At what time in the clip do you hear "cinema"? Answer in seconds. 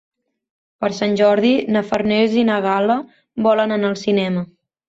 4.09-4.47